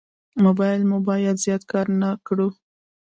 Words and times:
موبایل 0.45 0.81
مو 0.89 0.97
باید 1.07 1.41
زیات 1.43 1.63
کار 1.71 1.85
نه 2.01 2.09
کړو. 2.27 2.47